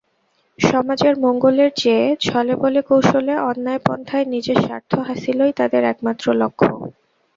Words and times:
সমাজের 0.59 1.13
মঙ্গলের 1.17 1.69
চেয়ে 1.75 2.05
ছলে-বলে-কৌশলে 2.21 3.33
অন্যায় 3.49 3.81
পন্থায় 3.85 4.25
নিজের 4.25 4.57
স্বার্থ 4.61 4.91
হাসিলই 5.07 5.53
তাদের 5.59 5.81
একমাত্র 5.83 6.25
লক্ষ্য। 6.33 6.69